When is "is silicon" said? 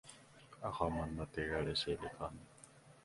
1.67-2.39